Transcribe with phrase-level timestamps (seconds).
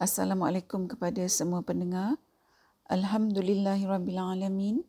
[0.00, 2.16] Assalamualaikum kepada semua pendengar.
[2.88, 4.80] Alhamdulillahirabbilalamin.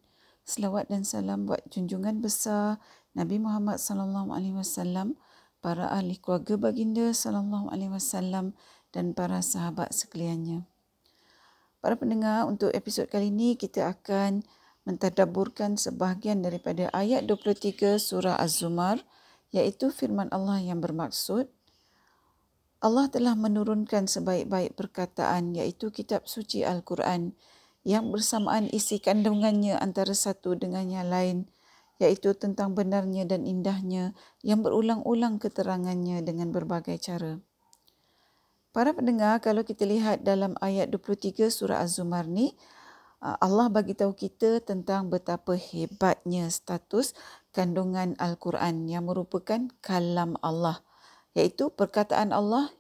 [0.47, 2.79] Selawat dan salam buat junjungan besar
[3.11, 5.19] Nabi Muhammad sallallahu alaihi wasallam,
[5.59, 8.55] para ahli keluarga baginda sallallahu alaihi wasallam
[8.95, 10.63] dan para sahabat sekaliannya.
[11.83, 14.47] Para pendengar, untuk episod kali ini kita akan
[14.87, 19.03] mentadabburkan sebahagian daripada ayat 23 surah Az-Zumar
[19.51, 21.51] iaitu firman Allah yang bermaksud
[22.81, 27.37] Allah telah menurunkan sebaik-baik perkataan iaitu kitab suci Al-Quran
[27.85, 31.45] yang bersamaan isi kandungannya antara satu dengan yang lain
[32.01, 37.37] iaitu tentang benarnya dan indahnya yang berulang-ulang keterangannya dengan berbagai cara.
[38.73, 42.57] Para pendengar, kalau kita lihat dalam ayat 23 surah Az-Zumar ni,
[43.21, 47.13] Allah bagi tahu kita tentang betapa hebatnya status
[47.53, 50.81] kandungan Al-Quran yang merupakan kalam Allah
[51.35, 52.71] iaitu perkataan Allah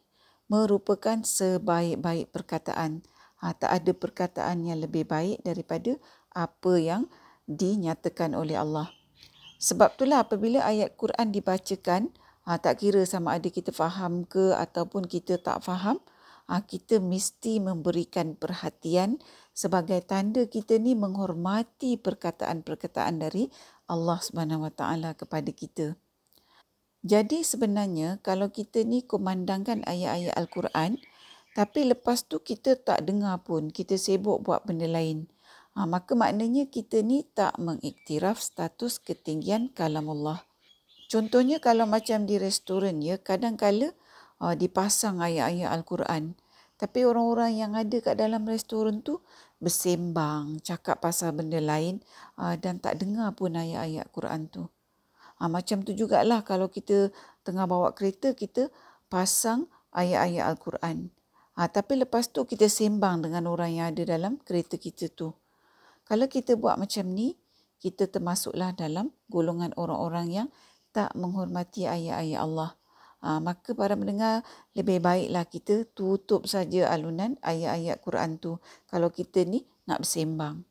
[0.51, 3.07] merupakan sebaik-baik perkataan.
[3.41, 5.97] Ha, tak ada perkataan yang lebih baik daripada
[6.35, 7.09] apa yang
[7.49, 8.91] dinyatakan oleh Allah.
[9.57, 12.13] Sebab itulah apabila ayat Quran dibacakan,
[12.45, 15.97] ha, tak kira sama ada kita faham ke ataupun kita tak faham,
[16.51, 19.17] ha, kita mesti memberikan perhatian
[19.55, 23.47] sebagai tanda kita ni menghormati perkataan-perkataan dari
[23.87, 25.95] Allah Subhanahu Wa Taala kepada kita.
[27.01, 31.01] Jadi sebenarnya kalau kita ni kumandangkan ayat-ayat Al-Quran
[31.51, 35.27] tapi lepas tu kita tak dengar pun, kita sibuk buat benda lain.
[35.75, 40.47] Ha, maka maknanya kita ni tak mengiktiraf status ketinggian kalam Allah.
[41.11, 43.91] Contohnya kalau macam di restoran ya, kadang-kala
[44.39, 46.39] uh, dipasang ayat-ayat Al-Quran.
[46.79, 49.19] Tapi orang-orang yang ada kat dalam restoran tu
[49.59, 51.99] bersembang, cakap pasal benda lain
[52.39, 54.71] uh, dan tak dengar pun ayat-ayat Quran tu.
[55.41, 57.09] Ha, macam tu jugalah kalau kita
[57.41, 58.69] tengah bawa kereta, kita
[59.09, 61.09] pasang ayat-ayat Al-Quran.
[61.57, 65.33] Ha, tapi lepas tu kita sembang dengan orang yang ada dalam kereta kita tu.
[66.05, 67.41] Kalau kita buat macam ni,
[67.81, 70.47] kita termasuklah dalam golongan orang-orang yang
[70.93, 72.77] tak menghormati ayat-ayat Allah.
[73.25, 74.45] Ha, maka para mendengar,
[74.77, 80.61] lebih baiklah kita tutup saja alunan ayat-ayat Quran tu kalau kita ni nak bersembang.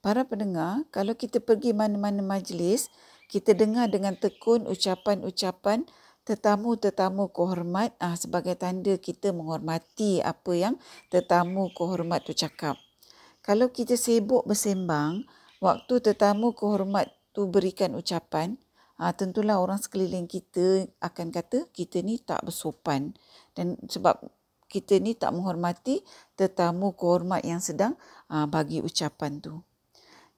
[0.00, 2.88] Para pendengar, kalau kita pergi mana-mana majlis,
[3.28, 5.84] kita dengar dengan tekun ucapan-ucapan
[6.28, 10.74] tetamu-tetamu kehormat ah, sebagai tanda kita menghormati apa yang
[11.08, 12.76] tetamu kehormat tu cakap.
[13.40, 15.24] Kalau kita sibuk bersembang,
[15.64, 18.60] waktu tetamu kehormat tu berikan ucapan,
[19.00, 23.16] ah, tentulah orang sekeliling kita akan kata kita ni tak bersopan.
[23.56, 24.20] Dan sebab
[24.68, 26.04] kita ni tak menghormati
[26.36, 27.96] tetamu kehormat yang sedang
[28.28, 29.64] ah, bagi ucapan tu.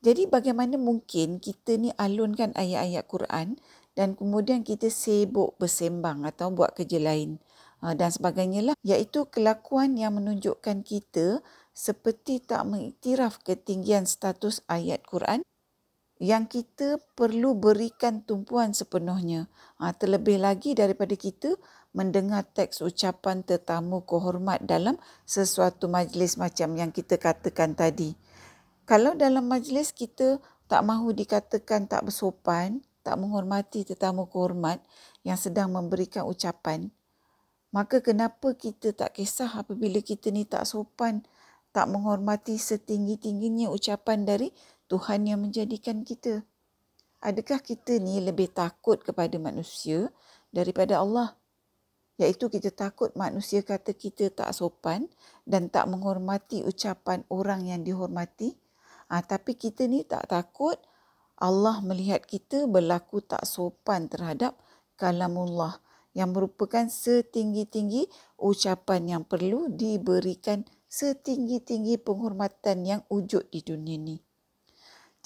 [0.01, 3.61] Jadi bagaimana mungkin kita ni alunkan ayat-ayat Quran
[3.93, 7.37] dan kemudian kita sibuk bersembang atau buat kerja lain
[7.85, 8.75] ah, dan sebagainya lah.
[8.81, 11.45] Iaitu kelakuan yang menunjukkan kita
[11.77, 15.45] seperti tak mengiktiraf ketinggian status ayat Quran
[16.21, 19.49] yang kita perlu berikan tumpuan sepenuhnya.
[19.81, 21.57] Ha, terlebih lagi daripada kita
[21.97, 28.15] mendengar teks ucapan tetamu kehormat dalam sesuatu majlis macam yang kita katakan tadi
[28.91, 34.83] kalau dalam majlis kita tak mahu dikatakan tak bersopan, tak menghormati tetamu kehormat
[35.23, 36.91] yang sedang memberikan ucapan,
[37.71, 41.23] maka kenapa kita tak kisah apabila kita ni tak sopan,
[41.71, 44.51] tak menghormati setinggi-tingginya ucapan dari
[44.91, 46.43] Tuhan yang menjadikan kita?
[47.23, 50.11] Adakah kita ni lebih takut kepada manusia
[50.51, 51.39] daripada Allah?
[52.19, 55.07] Iaitu kita takut manusia kata kita tak sopan
[55.47, 58.59] dan tak menghormati ucapan orang yang dihormati?
[59.11, 60.79] Ha, tapi kita ni tak takut
[61.41, 64.55] Allah melihat kita berlaku tak sopan terhadap
[64.95, 65.83] kalamullah
[66.15, 68.07] yang merupakan setinggi-tinggi
[68.39, 74.17] ucapan yang perlu diberikan setinggi-tinggi penghormatan yang wujud di dunia ni.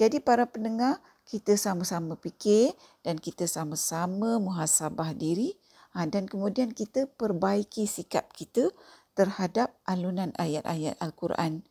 [0.01, 5.56] Jadi para pendengar, kita sama-sama fikir dan kita sama-sama muhasabah diri
[5.97, 8.69] ha, dan kemudian kita perbaiki sikap kita
[9.16, 11.65] terhadap alunan ayat-ayat Al-Quran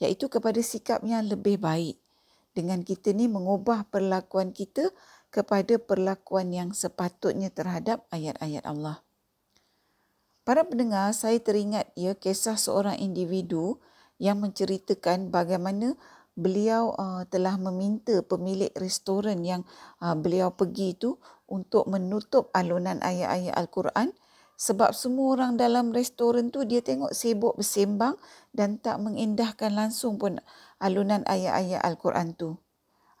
[0.00, 1.96] iaitu kepada sikap yang lebih baik
[2.56, 4.92] dengan kita ni mengubah perlakuan kita
[5.28, 9.04] kepada perlakuan yang sepatutnya terhadap ayat-ayat Allah.
[10.46, 13.82] Para pendengar, saya teringat ya kisah seorang individu
[14.16, 15.98] yang menceritakan bagaimana
[16.38, 19.66] beliau uh, telah meminta pemilik restoran yang
[20.00, 24.12] uh, beliau pergi itu untuk menutup alunan ayat-ayat Al-Quran
[24.56, 28.16] sebab semua orang dalam restoran tu dia tengok sibuk bersembang
[28.56, 30.40] dan tak mengindahkan langsung pun
[30.80, 32.56] alunan ayat-ayat Al-Quran tu.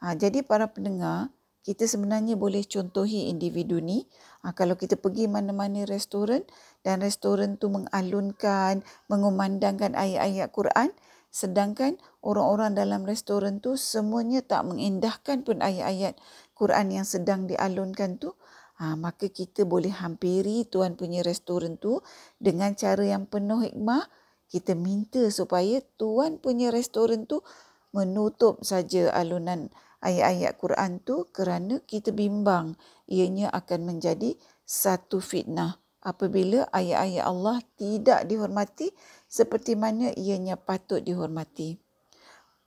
[0.00, 1.32] Ha, jadi para pendengar,
[1.64, 4.08] kita sebenarnya boleh contohi individu ni
[4.46, 6.46] Ha, kalau kita pergi mana-mana restoran
[6.86, 10.94] dan restoran tu mengalunkan, mengumandangkan ayat-ayat Quran,
[11.34, 16.14] sedangkan orang-orang dalam restoran tu semuanya tak mengindahkan pun ayat-ayat
[16.54, 18.38] Quran yang sedang dialunkan tu,
[18.80, 22.00] ha, maka kita boleh hampiri tuan punya restoran tu
[22.40, 24.08] dengan cara yang penuh hikmah.
[24.46, 27.42] Kita minta supaya tuan punya restoran tu
[27.90, 29.72] menutup saja alunan
[30.04, 32.78] ayat-ayat Quran tu kerana kita bimbang
[33.10, 38.94] ianya akan menjadi satu fitnah apabila ayat-ayat Allah tidak dihormati
[39.26, 41.82] seperti mana ianya patut dihormati.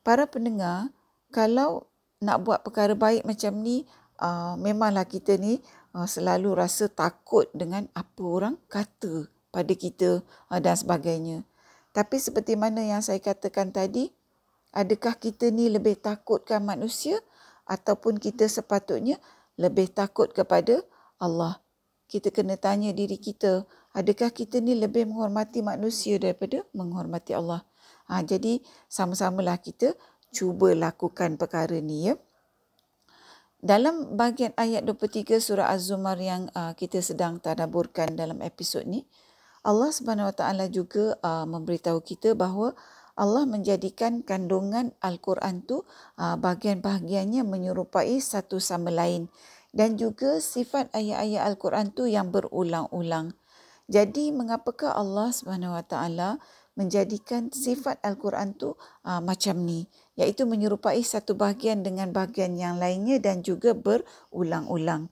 [0.03, 0.91] Para pendengar,
[1.31, 1.87] kalau
[2.19, 3.87] nak buat perkara baik macam ni,
[4.19, 10.77] uh, memanglah kita ni selalu rasa takut dengan apa orang kata pada kita uh, dan
[10.77, 11.45] sebagainya.
[11.89, 14.13] Tapi seperti mana yang saya katakan tadi,
[14.71, 17.17] adakah kita ni lebih takutkan manusia
[17.65, 19.17] ataupun kita sepatutnya
[19.57, 20.85] lebih takut kepada
[21.17, 21.61] Allah.
[22.09, 27.61] Kita kena tanya diri kita, adakah kita ni lebih menghormati manusia daripada menghormati Allah?
[28.09, 29.93] Ha, jadi sama-samalah kita
[30.33, 32.17] cuba lakukan perkara ni ya.
[33.59, 39.03] Dalam bahagian ayat 23 surah Az-Zumar yang uh, kita sedang tadaburkan dalam episod ni,
[39.67, 42.71] Allah Subhanahu Wa Taala juga uh, memberitahu kita bahawa
[43.19, 45.83] Allah menjadikan kandungan Al-Quran tu
[46.15, 49.27] uh, bahagian-bahagiannya menyerupai satu sama lain
[49.75, 53.35] dan juga sifat ayat-ayat Al-Quran tu yang berulang-ulang.
[53.91, 56.29] Jadi mengapakah Allah Subhanahu Wa Taala
[56.79, 58.71] menjadikan sifat Al-Quran tu
[59.03, 65.11] uh, macam ni iaitu menyerupai satu bahagian dengan bahagian yang lainnya dan juga berulang-ulang.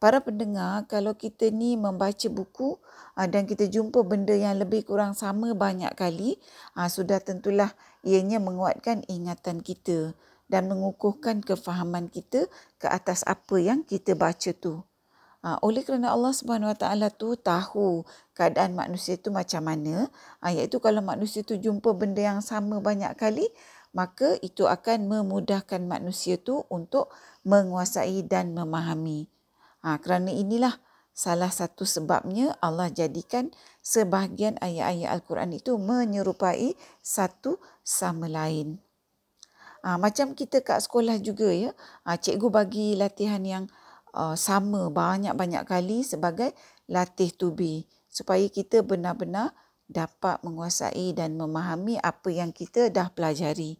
[0.00, 2.76] Para pendengar, kalau kita ni membaca buku
[3.16, 6.36] uh, dan kita jumpa benda yang lebih kurang sama banyak kali,
[6.76, 7.72] uh, sudah tentulah
[8.04, 10.12] ianya menguatkan ingatan kita
[10.52, 14.84] dan mengukuhkan kefahaman kita ke atas apa yang kita baca tu.
[15.40, 18.04] Uh, oleh kerana Allah Subhanahu Wa Taala tu tahu
[18.36, 20.12] keadaan manusia tu macam mana,
[20.44, 23.48] uh, iaitu kalau manusia tu jumpa benda yang sama banyak kali,
[23.90, 27.10] maka itu akan memudahkan manusia tu untuk
[27.42, 29.26] menguasai dan memahami.
[29.82, 30.76] Ha, kerana inilah
[31.10, 33.50] salah satu sebabnya Allah jadikan
[33.82, 38.78] sebahagian ayat-ayat Al-Quran itu menyerupai satu sama lain.
[39.80, 41.72] Ha, macam kita kat sekolah juga ya,
[42.04, 43.64] ha, cikgu bagi latihan yang
[44.14, 46.54] uh, sama banyak-banyak kali sebagai
[46.90, 49.54] latih to be supaya kita benar-benar
[49.90, 53.78] dapat menguasai dan memahami apa yang kita dah pelajari.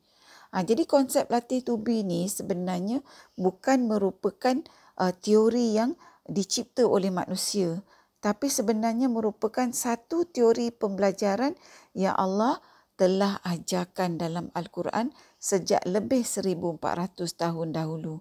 [0.51, 3.07] Ha, jadi konsep latih to be ni sebenarnya
[3.39, 4.59] bukan merupakan
[4.99, 5.95] uh, teori yang
[6.27, 7.83] dicipta oleh manusia
[8.21, 11.57] tapi sebenarnya merupakan satu teori pembelajaran
[11.97, 12.61] yang Allah
[13.01, 18.21] telah ajarkan dalam Al-Quran sejak lebih 1400 tahun dahulu.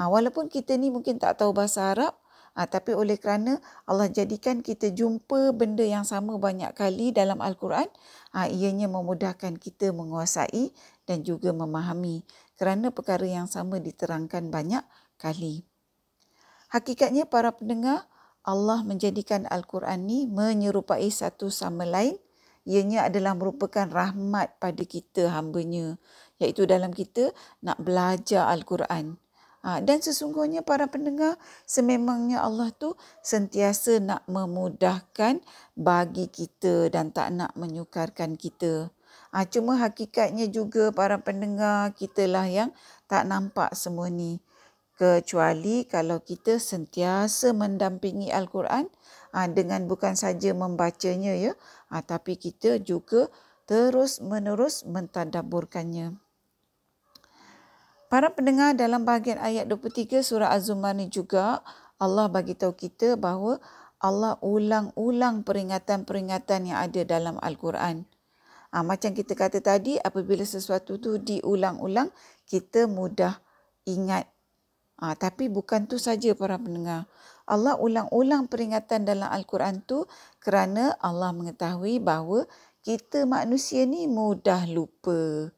[0.00, 2.16] Ha, walaupun kita ni mungkin tak tahu bahasa Arab,
[2.56, 7.84] ha, tapi oleh kerana Allah jadikan kita jumpa benda yang sama banyak kali dalam Al-Quran,
[8.32, 10.72] ha, ianya memudahkan kita menguasai
[11.04, 12.24] dan juga memahami
[12.56, 14.80] kerana perkara yang sama diterangkan banyak
[15.20, 15.68] kali.
[16.72, 18.08] Hakikatnya para pendengar,
[18.40, 22.16] Allah menjadikan Al-Quran ni menyerupai satu sama lain.
[22.64, 26.00] Ianya adalah merupakan rahmat pada kita hambanya.
[26.40, 29.20] Iaitu dalam kita nak belajar Al-Quran.
[29.60, 31.36] Ha, dan sesungguhnya para pendengar,
[31.68, 35.44] sememangnya Allah tu sentiasa nak memudahkan
[35.76, 38.88] bagi kita dan tak nak menyukarkan kita.
[39.36, 42.72] Ha, cuma hakikatnya juga para pendengar kita lah yang
[43.04, 44.40] tak nampak semua ni
[45.00, 48.84] kecuali kalau kita sentiasa mendampingi Al-Quran
[49.32, 51.52] ah, dengan bukan saja membacanya ya
[51.88, 53.32] ah, tapi kita juga
[53.64, 56.29] terus menerus mentadaburkannya.
[58.10, 61.62] Para pendengar dalam bahagian ayat 23 surah Az-Zumar ni juga
[61.94, 63.62] Allah bagi tahu kita bahawa
[64.02, 68.02] Allah ulang-ulang peringatan-peringatan yang ada dalam Al-Quran.
[68.74, 72.10] Ha, macam kita kata tadi, apabila sesuatu tu diulang-ulang,
[72.50, 73.38] kita mudah
[73.86, 74.26] ingat
[75.00, 77.08] Ha, tapi bukan tu saja para pendengar.
[77.48, 80.04] Allah ulang-ulang peringatan dalam Al-Quran tu
[80.44, 82.44] kerana Allah mengetahui bahawa
[82.84, 85.48] kita manusia ni mudah lupa.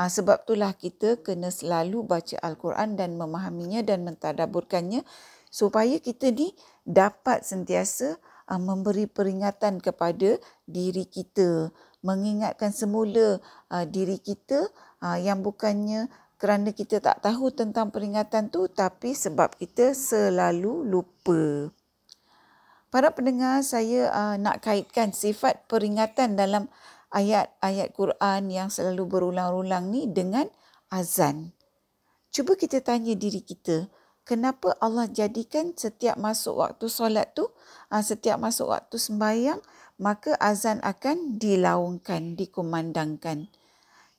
[0.00, 5.04] Ha, sebab itulah kita kena selalu baca Al-Quran dan memahaminya dan mentadaburkannya
[5.52, 6.56] supaya kita ni
[6.88, 8.16] dapat sentiasa
[8.48, 11.68] uh, memberi peringatan kepada diri kita.
[12.00, 14.72] Mengingatkan semula uh, diri kita
[15.04, 16.08] uh, yang bukannya
[16.40, 21.68] kerana kita tak tahu tentang peringatan tu tapi sebab kita selalu lupa.
[22.88, 26.72] Para pendengar, saya uh, nak kaitkan sifat peringatan dalam
[27.10, 30.46] ayat-ayat Quran yang selalu berulang-ulang ni dengan
[30.90, 31.54] azan.
[32.30, 33.90] Cuba kita tanya diri kita,
[34.22, 37.50] kenapa Allah jadikan setiap masuk waktu solat tu,
[37.90, 39.58] uh, setiap masuk waktu sembahyang,
[39.98, 43.50] maka azan akan dilaungkan, dikumandangkan.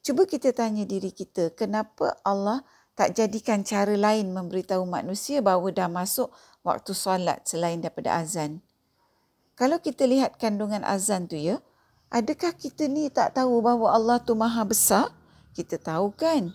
[0.04, 2.68] Cuba kita tanya diri kita, kenapa Allah
[3.00, 6.28] tak jadikan cara lain memberitahu manusia bahawa dah masuk
[6.68, 8.60] waktu solat selain daripada azan?
[9.56, 11.64] Kalau kita lihat kandungan azan tu ya,
[12.12, 15.10] adakah kita ni tak tahu bahawa Allah tu maha besar?
[15.56, 16.52] Kita tahu kan?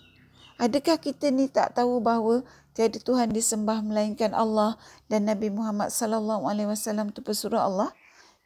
[0.61, 2.41] Adakah kita ni tak tahu bahawa
[2.73, 4.77] tiada Tuhan disembah melainkan Allah
[5.09, 7.89] dan Nabi Muhammad sallallahu alaihi wasallam tu pesuruh Allah?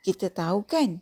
[0.01, 0.99] kita tahu kan?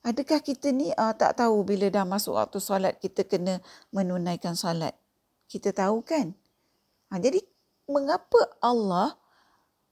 [0.00, 3.60] Adakah kita ni uh, tak tahu bila dah masuk waktu solat kita kena
[3.92, 4.96] menunaikan solat?
[5.44, 6.32] Kita tahu kan?
[7.12, 7.42] Ha, jadi
[7.84, 9.19] mengapa Allah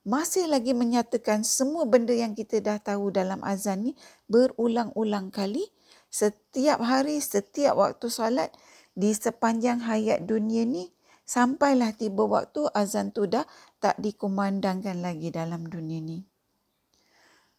[0.06, 3.92] masih lagi menyatakan semua benda yang kita dah tahu dalam azan ni
[4.30, 5.66] berulang-ulang kali
[6.08, 8.50] setiap hari, setiap waktu solat
[8.98, 10.90] di sepanjang hayat dunia ni
[11.28, 13.44] sampailah tiba waktu azan tu dah
[13.78, 16.24] tak dikumandangkan lagi dalam dunia ni.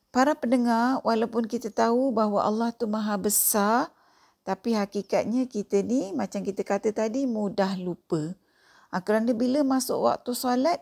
[0.09, 3.93] Para pendengar, walaupun kita tahu bahawa Allah tu maha besar,
[4.41, 8.33] tapi hakikatnya kita ni macam kita kata tadi mudah lupa.
[8.89, 10.81] Ha, kerana bila masuk waktu solat,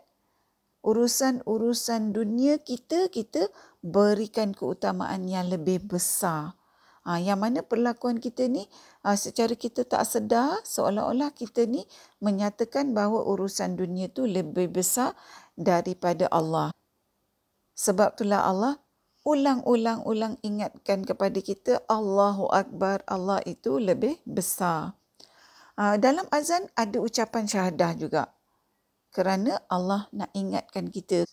[0.87, 3.51] urusan-urusan dunia kita, kita
[3.83, 6.55] berikan keutamaan yang lebih besar.
[7.03, 8.67] Ha, yang mana perlakuan kita ni
[9.03, 11.87] ha, secara kita tak sedar seolah-olah kita ni
[12.19, 15.15] menyatakan bahawa urusan dunia tu lebih besar
[15.55, 16.75] daripada Allah.
[17.79, 18.73] Sebab itulah Allah
[19.27, 24.95] ulang-ulang-ulang ingatkan kepada kita Allahu Akbar, Allah itu lebih besar.
[25.75, 28.23] Uh, dalam azan ada ucapan syahadah juga.
[29.17, 31.25] Kerana Allah nak ingatkan kita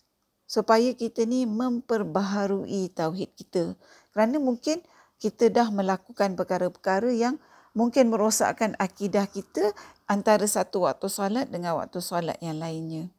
[0.49, 3.77] supaya kita ni memperbaharui tauhid kita.
[4.09, 4.81] Kerana mungkin
[5.21, 7.37] kita dah melakukan perkara-perkara yang
[7.77, 9.69] mungkin merosakkan akidah kita
[10.09, 13.13] antara satu waktu solat dengan waktu solat yang lainnya.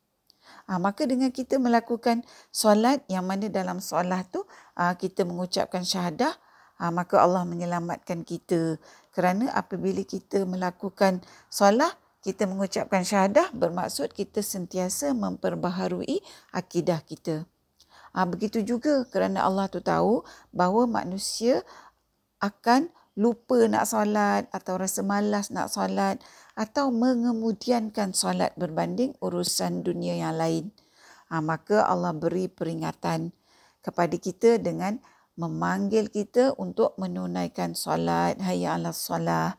[0.66, 4.42] Ha, maka dengan kita melakukan solat yang mana dalam solat tu
[4.75, 6.35] ha, kita mengucapkan syahadah,
[6.82, 8.82] ha, maka Allah menyelamatkan kita.
[9.14, 11.94] Kerana apabila kita melakukan solat,
[12.26, 16.18] kita mengucapkan syahadah bermaksud kita sentiasa memperbaharui
[16.50, 17.47] akidah kita.
[18.11, 21.62] Ha, begitu juga kerana Allah tu tahu bahawa manusia
[22.42, 26.18] akan lupa nak solat atau rasa malas nak solat
[26.59, 30.75] atau mengemudiankan solat berbanding urusan dunia yang lain.
[31.30, 33.30] Ha, maka Allah beri peringatan
[33.87, 34.99] kepada kita dengan
[35.38, 39.54] memanggil kita untuk menunaikan solat, hayya ala solah.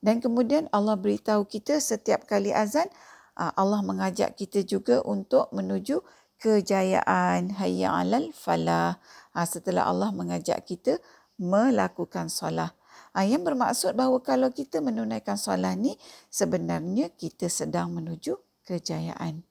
[0.00, 2.88] Dan kemudian Allah beritahu kita setiap kali azan,
[3.36, 6.00] ha, Allah mengajak kita juga untuk menuju
[6.40, 8.96] kejayaan, hayya ala falah.
[9.36, 10.96] Ha, setelah Allah mengajak kita
[11.36, 12.72] melakukan solat.
[13.12, 16.00] Ha, yang bermaksud bahawa kalau kita menunaikan solat ni
[16.32, 19.44] sebenarnya kita sedang menuju kejayaan.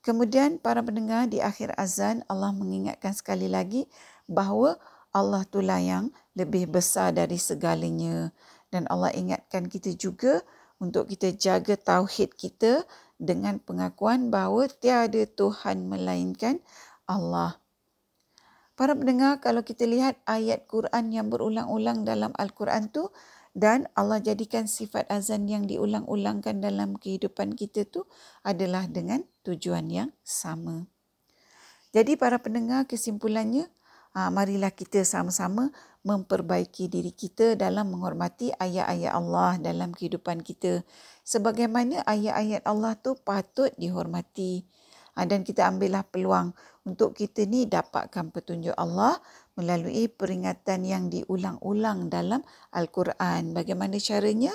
[0.00, 3.84] Kemudian para pendengar di akhir azan Allah mengingatkan sekali lagi
[4.24, 4.80] bahawa
[5.12, 8.32] Allah itulah yang lebih besar dari segalanya
[8.70, 10.42] dan Allah ingatkan kita juga
[10.80, 12.88] untuk kita jaga tauhid kita
[13.20, 16.62] dengan pengakuan bahawa tiada Tuhan melainkan
[17.04, 17.60] Allah.
[18.80, 23.12] Para pendengar, kalau kita lihat ayat Quran yang berulang-ulang dalam Al-Quran tu
[23.52, 28.08] dan Allah jadikan sifat azan yang diulang-ulangkan dalam kehidupan kita tu
[28.40, 30.88] adalah dengan tujuan yang sama.
[31.92, 33.68] Jadi para pendengar, kesimpulannya,
[34.16, 40.80] ah, marilah kita sama-sama memperbaiki diri kita dalam menghormati ayat-ayat Allah dalam kehidupan kita.
[41.22, 44.64] Sebagaimana ayat-ayat Allah tu patut dihormati.
[45.18, 46.54] Ah, dan kita ambillah peluang
[46.88, 49.20] untuk kita ni dapatkan petunjuk Allah
[49.60, 52.40] melalui peringatan yang diulang-ulang dalam
[52.72, 53.52] Al-Quran.
[53.52, 54.54] Bagaimana caranya?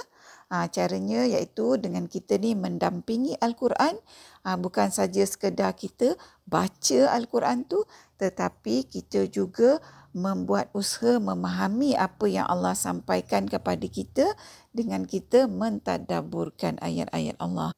[0.50, 3.98] Ha, caranya iaitu dengan kita ni mendampingi Al-Quran.
[4.46, 6.18] Ha, bukan saja sekadar kita
[6.50, 7.86] baca Al-Quran tu
[8.16, 9.84] tetapi kita juga
[10.16, 14.32] membuat usaha memahami apa yang Allah sampaikan kepada kita
[14.72, 17.76] dengan kita mentadaburkan ayat-ayat Allah.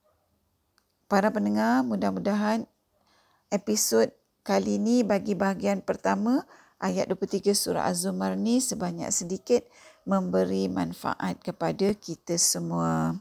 [1.10, 2.70] Para pendengar, mudah-mudahan
[3.50, 4.14] episod
[4.46, 6.46] kali ini bagi bahagian pertama
[6.78, 9.66] ayat 23 surah Az-Zumar ni sebanyak sedikit
[10.06, 13.18] memberi manfaat kepada kita semua.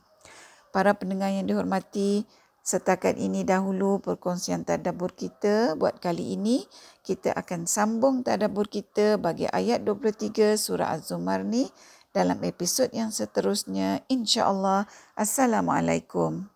[0.71, 2.29] Para pendengar yang dihormati,
[2.67, 6.67] setakat ini dahulu perkongsian tadabbur kita buat kali ini.
[7.07, 11.71] Kita akan sambung tadabbur kita bagi ayat 23 surah Az-Zumar ni
[12.11, 14.03] dalam episod yang seterusnya.
[14.11, 14.91] InsyaAllah.
[15.15, 16.56] Assalamualaikum.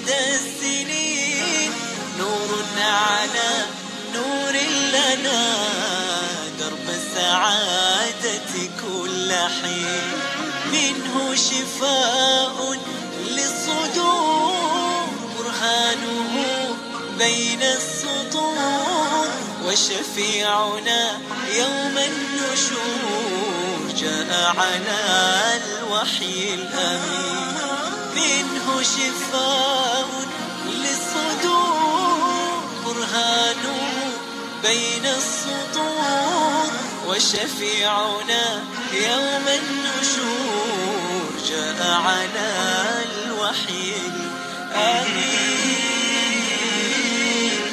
[0.00, 1.72] مدى السنين
[2.18, 3.66] نور على
[4.14, 4.52] نور
[4.92, 5.42] لنا
[6.60, 8.52] درب السعادة
[8.82, 10.12] كل حين.
[10.72, 12.78] منه شفاء
[13.28, 16.34] للصدور برهانه
[17.18, 19.28] بين السطور.
[19.66, 21.20] وشفيعنا
[21.56, 24.98] يوم النشور جاء على
[25.56, 27.69] الوحي الأمين.
[28.16, 30.08] منه شفاء
[30.66, 33.78] للصدور برهانه
[34.62, 36.70] بين السطور.
[37.08, 42.48] وشفيعنا يوم النشور جاء على
[43.04, 43.94] الوحي
[44.74, 45.59] الأمين.